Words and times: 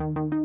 Thank 0.00 0.16
you. 0.16 0.39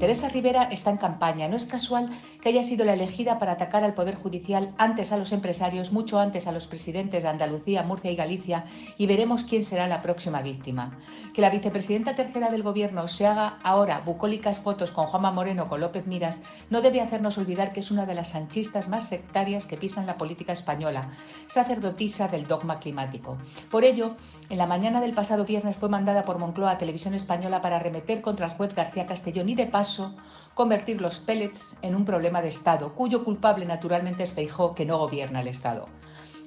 Teresa 0.00 0.30
Rivera 0.30 0.62
está 0.62 0.90
en 0.90 0.96
campaña. 0.96 1.46
No 1.46 1.56
es 1.56 1.66
casual 1.66 2.06
que 2.40 2.48
haya 2.48 2.62
sido 2.62 2.86
la 2.86 2.94
elegida 2.94 3.38
para 3.38 3.52
atacar 3.52 3.84
al 3.84 3.92
Poder 3.92 4.14
Judicial 4.14 4.72
antes 4.78 5.12
a 5.12 5.18
los 5.18 5.30
empresarios, 5.30 5.92
mucho 5.92 6.18
antes 6.18 6.46
a 6.46 6.52
los 6.52 6.66
presidentes 6.66 7.22
de 7.22 7.28
Andalucía, 7.28 7.82
Murcia 7.82 8.10
y 8.10 8.16
Galicia, 8.16 8.64
y 8.96 9.06
veremos 9.06 9.44
quién 9.44 9.62
será 9.62 9.86
la 9.88 10.00
próxima 10.00 10.40
víctima. 10.40 10.98
Que 11.34 11.42
la 11.42 11.50
vicepresidenta 11.50 12.14
tercera 12.14 12.48
del 12.48 12.62
Gobierno 12.62 13.08
se 13.08 13.26
haga 13.26 13.58
ahora 13.62 14.00
bucólicas 14.00 14.60
fotos 14.60 14.90
con 14.90 15.04
Juanma 15.04 15.32
Moreno 15.32 15.68
con 15.68 15.82
López 15.82 16.06
Miras 16.06 16.40
no 16.70 16.80
debe 16.80 17.02
hacernos 17.02 17.36
olvidar 17.36 17.74
que 17.74 17.80
es 17.80 17.90
una 17.90 18.06
de 18.06 18.14
las 18.14 18.30
sanchistas 18.30 18.88
más 18.88 19.06
sectarias 19.06 19.66
que 19.66 19.76
pisan 19.76 20.06
la 20.06 20.16
política 20.16 20.54
española, 20.54 21.10
sacerdotisa 21.46 22.26
del 22.26 22.46
dogma 22.46 22.78
climático. 22.78 23.36
Por 23.70 23.84
ello, 23.84 24.16
en 24.48 24.56
la 24.56 24.66
mañana 24.66 25.02
del 25.02 25.12
pasado 25.12 25.44
viernes 25.44 25.76
fue 25.76 25.90
mandada 25.90 26.24
por 26.24 26.38
Moncloa 26.38 26.70
a 26.70 26.78
Televisión 26.78 27.12
Española 27.12 27.60
para 27.60 27.78
remeter 27.78 28.22
contra 28.22 28.46
el 28.46 28.52
juez 28.52 28.74
García 28.74 29.06
Castellón 29.06 29.50
y 29.50 29.54
de 29.54 29.66
paso 29.66 29.89
convertir 30.54 31.00
los 31.00 31.18
pellets 31.20 31.76
en 31.82 31.94
un 31.94 32.04
problema 32.04 32.42
de 32.42 32.48
Estado, 32.48 32.94
cuyo 32.94 33.24
culpable 33.24 33.64
naturalmente 33.64 34.22
es 34.22 34.32
Feijó, 34.32 34.74
que 34.74 34.84
no 34.84 34.98
gobierna 34.98 35.40
el 35.40 35.48
Estado. 35.48 35.88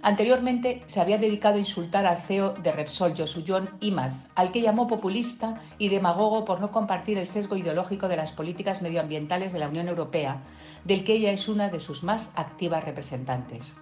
Anteriormente 0.06 0.84
se 0.86 1.00
había 1.00 1.18
dedicado 1.18 1.56
a 1.56 1.60
insultar 1.60 2.06
al 2.06 2.18
CEO 2.18 2.56
de 2.62 2.74
Repsol, 2.74 3.16
Josuyon 3.18 3.70
Imaz, 3.80 4.14
al 4.36 4.52
que 4.52 4.62
llamó 4.62 4.86
populista 4.86 5.62
y 5.78 5.88
demagogo 5.88 6.44
por 6.44 6.60
no 6.60 6.72
compartir 6.72 7.18
el 7.18 7.26
sesgo 7.26 7.56
ideológico 7.56 8.10
de 8.10 8.18
las 8.18 8.34
políticas 8.34 8.82
medioambientales 8.82 9.54
de 9.54 9.60
la 9.60 9.70
Unión 9.70 9.88
Europea, 9.88 10.44
del 10.84 11.06
que 11.06 11.14
ella 11.14 11.32
es 11.32 11.48
una 11.48 11.70
de 11.70 11.80
sus 11.80 12.04
más 12.04 12.32
activas 12.36 12.84
representantes. 12.84 13.74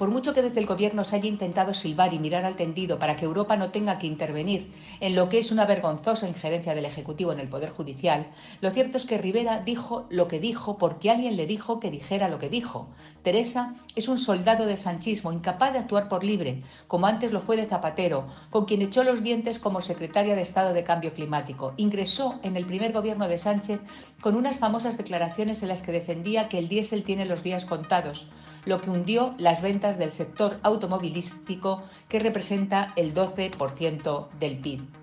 Por 0.00 0.08
mucho 0.08 0.32
que 0.32 0.40
desde 0.40 0.60
el 0.60 0.64
Gobierno 0.64 1.04
se 1.04 1.16
haya 1.16 1.28
intentado 1.28 1.74
silbar 1.74 2.14
y 2.14 2.18
mirar 2.18 2.46
al 2.46 2.56
tendido 2.56 2.98
para 2.98 3.16
que 3.16 3.26
Europa 3.26 3.58
no 3.58 3.70
tenga 3.70 3.98
que 3.98 4.06
intervenir 4.06 4.72
en 5.00 5.14
lo 5.14 5.28
que 5.28 5.38
es 5.38 5.52
una 5.52 5.66
vergonzosa 5.66 6.26
injerencia 6.26 6.74
del 6.74 6.86
Ejecutivo 6.86 7.32
en 7.32 7.38
el 7.38 7.50
Poder 7.50 7.68
Judicial, 7.68 8.28
lo 8.62 8.70
cierto 8.70 8.96
es 8.96 9.04
que 9.04 9.18
Rivera 9.18 9.60
dijo 9.60 10.06
lo 10.08 10.26
que 10.26 10.40
dijo 10.40 10.78
porque 10.78 11.10
alguien 11.10 11.36
le 11.36 11.46
dijo 11.46 11.80
que 11.80 11.90
dijera 11.90 12.30
lo 12.30 12.38
que 12.38 12.48
dijo. 12.48 12.88
Teresa 13.22 13.74
es 13.94 14.08
un 14.08 14.18
soldado 14.18 14.64
del 14.64 14.78
sanchismo, 14.78 15.32
incapaz 15.32 15.74
de 15.74 15.80
actuar 15.80 16.08
por 16.08 16.24
libre, 16.24 16.62
como 16.88 17.06
antes 17.06 17.30
lo 17.30 17.42
fue 17.42 17.58
de 17.58 17.66
Zapatero, 17.66 18.26
con 18.48 18.64
quien 18.64 18.80
echó 18.80 19.04
los 19.04 19.22
dientes 19.22 19.58
como 19.58 19.82
secretaria 19.82 20.34
de 20.34 20.40
Estado 20.40 20.72
de 20.72 20.82
Cambio 20.82 21.12
Climático. 21.12 21.74
Ingresó 21.76 22.40
en 22.42 22.56
el 22.56 22.64
primer 22.64 22.92
gobierno 22.94 23.28
de 23.28 23.36
Sánchez 23.36 23.80
con 24.22 24.34
unas 24.34 24.56
famosas 24.56 24.96
declaraciones 24.96 25.60
en 25.60 25.68
las 25.68 25.82
que 25.82 25.92
defendía 25.92 26.48
que 26.48 26.56
el 26.56 26.68
diésel 26.68 27.04
tiene 27.04 27.26
los 27.26 27.42
días 27.42 27.66
contados, 27.66 28.28
lo 28.64 28.80
que 28.80 28.88
hundió 28.88 29.34
las 29.36 29.60
ventas 29.60 29.89
del 29.98 30.12
sector 30.12 30.58
automovilístico 30.62 31.82
que 32.08 32.18
representa 32.18 32.92
el 32.96 33.14
12% 33.14 34.28
del 34.38 34.58
PIB. 34.58 35.00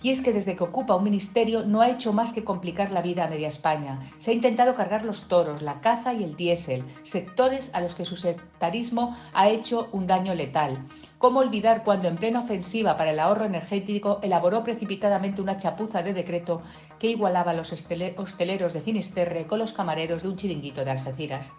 Y 0.00 0.10
es 0.10 0.22
que 0.22 0.32
desde 0.32 0.54
que 0.54 0.62
ocupa 0.62 0.94
un 0.94 1.02
ministerio 1.02 1.64
no 1.64 1.80
ha 1.80 1.90
hecho 1.90 2.12
más 2.12 2.32
que 2.32 2.44
complicar 2.44 2.92
la 2.92 3.02
vida 3.02 3.24
a 3.24 3.28
media 3.28 3.48
España. 3.48 4.00
Se 4.18 4.30
ha 4.30 4.34
intentado 4.34 4.76
cargar 4.76 5.04
los 5.04 5.24
toros, 5.24 5.60
la 5.60 5.80
caza 5.80 6.14
y 6.14 6.22
el 6.22 6.36
diésel, 6.36 6.84
sectores 7.02 7.70
a 7.72 7.80
los 7.80 7.96
que 7.96 8.04
su 8.04 8.14
sectarismo 8.14 9.16
ha 9.34 9.48
hecho 9.48 9.88
un 9.90 10.06
daño 10.06 10.34
letal. 10.34 10.86
¿Cómo 11.18 11.40
olvidar 11.40 11.82
cuando 11.82 12.06
en 12.06 12.16
plena 12.16 12.40
ofensiva 12.40 12.96
para 12.96 13.10
el 13.10 13.18
ahorro 13.18 13.44
energético 13.44 14.20
elaboró 14.22 14.62
precipitadamente 14.62 15.42
una 15.42 15.56
chapuza 15.56 16.02
de 16.04 16.14
decreto 16.14 16.62
que 17.00 17.10
igualaba 17.10 17.50
a 17.50 17.54
los 17.54 17.72
hosteleros 17.72 18.72
de 18.72 18.80
Finisterre 18.80 19.46
con 19.48 19.58
los 19.58 19.72
camareros 19.72 20.22
de 20.22 20.28
un 20.28 20.36
chiringuito 20.36 20.84
de 20.84 20.92
Algeciras? 20.92 21.50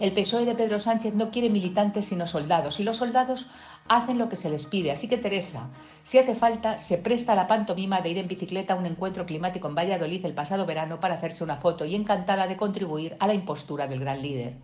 El 0.00 0.12
PSOE 0.12 0.44
de 0.44 0.56
Pedro 0.56 0.80
Sánchez 0.80 1.14
no 1.14 1.30
quiere 1.30 1.50
militantes 1.50 2.06
sino 2.06 2.26
soldados 2.26 2.80
y 2.80 2.82
los 2.82 2.96
soldados 2.96 3.46
hacen 3.86 4.18
lo 4.18 4.28
que 4.28 4.34
se 4.34 4.50
les 4.50 4.66
pide. 4.66 4.90
Así 4.90 5.06
que 5.08 5.18
Teresa, 5.18 5.70
si 6.02 6.18
hace 6.18 6.34
falta, 6.34 6.78
se 6.78 6.98
presta 6.98 7.36
la 7.36 7.46
pantomima 7.46 8.00
de 8.00 8.10
ir 8.10 8.18
en 8.18 8.26
bicicleta 8.26 8.74
a 8.74 8.76
un 8.76 8.86
encuentro 8.86 9.24
climático 9.24 9.68
en 9.68 9.76
Valladolid 9.76 10.24
el 10.26 10.34
pasado 10.34 10.66
verano 10.66 10.98
para 10.98 11.14
hacerse 11.14 11.44
una 11.44 11.58
foto 11.58 11.84
y 11.84 11.94
encantada 11.94 12.48
de 12.48 12.56
contribuir 12.56 13.16
a 13.20 13.28
la 13.28 13.34
impostura 13.34 13.86
del 13.86 14.00
gran 14.00 14.20
líder. 14.20 14.54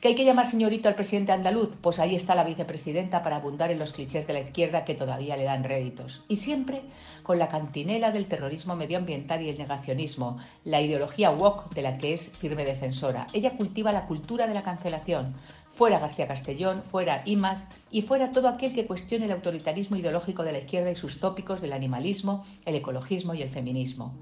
¿Que 0.00 0.08
hay 0.08 0.14
que 0.14 0.24
llamar 0.24 0.46
señorito 0.46 0.88
al 0.88 0.94
presidente 0.94 1.32
andaluz? 1.32 1.76
Pues 1.80 1.98
ahí 1.98 2.14
está 2.14 2.34
la 2.34 2.44
vicepresidenta 2.44 3.22
para 3.22 3.36
abundar 3.36 3.70
en 3.70 3.78
los 3.78 3.92
clichés 3.92 4.26
de 4.26 4.32
la 4.32 4.40
izquierda 4.40 4.84
que 4.84 4.94
todavía 4.94 5.36
le 5.36 5.44
dan 5.44 5.64
réditos. 5.64 6.22
Y 6.28 6.36
siempre 6.36 6.82
con 7.22 7.38
la 7.38 7.48
cantinela 7.48 8.10
del 8.10 8.26
terrorismo 8.26 8.76
medioambiental 8.76 9.42
y 9.42 9.48
el 9.48 9.58
negacionismo, 9.58 10.38
la 10.64 10.80
ideología 10.80 11.30
woke 11.30 11.74
de 11.74 11.82
la 11.82 11.98
que 11.98 12.14
es 12.14 12.30
firme 12.30 12.64
defensora. 12.64 13.26
Ella 13.32 13.56
cultiva 13.56 13.92
la 13.92 14.06
cultura 14.06 14.46
de 14.46 14.54
la 14.54 14.62
cancelación. 14.62 15.34
Fuera 15.70 15.98
García 15.98 16.28
Castellón, 16.28 16.82
fuera 16.84 17.22
Imaz 17.24 17.64
y 17.90 18.02
fuera 18.02 18.30
todo 18.30 18.48
aquel 18.48 18.74
que 18.74 18.86
cuestione 18.86 19.24
el 19.24 19.32
autoritarismo 19.32 19.96
ideológico 19.96 20.44
de 20.44 20.52
la 20.52 20.58
izquierda 20.58 20.90
y 20.90 20.96
sus 20.96 21.18
tópicos 21.18 21.60
del 21.60 21.72
animalismo, 21.72 22.44
el 22.64 22.76
ecologismo 22.76 23.34
y 23.34 23.42
el 23.42 23.50
feminismo. 23.50 24.14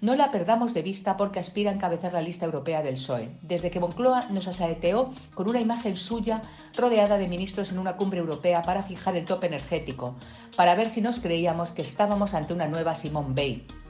No 0.00 0.14
la 0.14 0.30
perdamos 0.30 0.74
de 0.74 0.82
vista 0.82 1.16
porque 1.16 1.40
aspira 1.40 1.70
a 1.70 1.74
encabezar 1.74 2.12
la 2.12 2.22
lista 2.22 2.44
europea 2.44 2.82
del 2.82 2.94
PSOE. 2.94 3.30
Desde 3.42 3.70
que 3.70 3.80
Moncloa 3.80 4.26
nos 4.30 4.48
asaeteó 4.48 5.12
con 5.34 5.48
una 5.48 5.60
imagen 5.60 5.96
suya 5.96 6.42
rodeada 6.76 7.18
de 7.18 7.28
ministros 7.28 7.72
en 7.72 7.78
una 7.78 7.96
cumbre 7.96 8.20
europea 8.20 8.62
para 8.62 8.82
fijar 8.82 9.16
el 9.16 9.26
tope 9.26 9.46
energético, 9.46 10.16
para 10.56 10.74
ver 10.74 10.88
si 10.88 11.00
nos 11.00 11.20
creíamos 11.20 11.70
que 11.70 11.82
estábamos 11.82 12.34
ante 12.34 12.54
una 12.54 12.68
nueva 12.68 12.94
Simone 12.94 13.34
Weil 13.34 13.81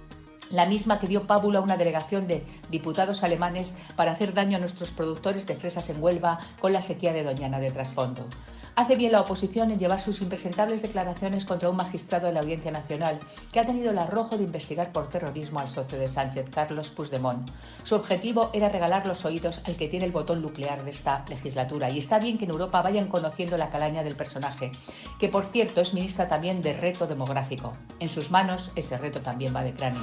la 0.51 0.67
misma 0.67 0.99
que 0.99 1.09
dio 1.09 1.27
pábula 1.27 1.59
a 1.59 1.63
una 1.63 1.77
delegación 1.77 2.27
de 2.27 2.45
diputados 2.71 3.23
alemanes 3.23 3.75
para 3.97 4.13
hacer 4.13 4.35
daño 4.35 4.57
a 4.57 4.61
nuestros 4.61 4.93
productores 4.93 5.47
de 5.47 5.57
fresas 5.57 5.89
en 5.89 6.03
Huelva 6.03 6.39
con 6.61 6.73
la 6.73 6.83
sequía 6.83 7.13
de 7.13 7.25
Doñana 7.25 7.61
de 7.61 7.71
trasfondo. 7.71 8.27
Hace 8.75 8.97
bien 8.97 9.13
la 9.13 9.21
oposición 9.21 9.71
en 9.71 9.79
llevar 9.79 10.01
sus 10.01 10.23
impresentables 10.23 10.81
declaraciones 10.81 11.45
contra 11.45 11.69
un 11.69 11.77
magistrado 11.77 12.27
de 12.27 12.33
la 12.33 12.41
Audiencia 12.41 12.71
Nacional 12.71 13.21
que 13.53 13.61
ha 13.61 13.67
tenido 13.67 13.91
el 13.91 13.99
arrojo 13.99 14.39
de 14.39 14.45
investigar 14.45 14.93
por 14.93 15.09
terrorismo 15.09 15.61
al 15.61 15.69
socio 15.69 15.99
de 15.99 16.09
Sánchez, 16.09 16.49
Carlos 16.49 16.91
Puigdemont. 16.91 17.51
Su 17.83 17.97
objetivo 17.97 18.49
era 18.55 18.71
regalar 18.71 19.07
los 19.07 19.27
oídos 19.27 19.61
al 19.67 19.77
que 19.77 19.89
tiene 19.89 20.07
el 20.07 20.13
botón 20.13 20.41
nuclear 20.41 20.85
de 20.85 20.91
esta 20.91 21.23
legislatura 21.29 21.91
y 21.91 21.99
está 21.99 22.19
bien 22.19 22.39
que 22.39 22.47
en 22.47 22.53
Europa 22.53 22.81
vayan 22.81 23.09
conociendo 23.09 23.59
la 23.59 23.69
calaña 23.69 24.03
del 24.03 24.17
personaje, 24.17 24.73
que 25.19 25.29
por 25.29 25.45
cierto 25.45 25.83
es 25.83 25.93
ministra 25.93 26.27
también 26.27 26.63
de 26.63 26.73
reto 26.73 27.07
demográfico. 27.07 27.75
En 28.01 28.09
sus 28.09 28.31
manos 28.31 28.71
ese 28.75 28.97
reto 28.97 29.21
también 29.21 29.55
va 29.55 29.65
de 29.65 29.75
cráneo. 29.75 30.03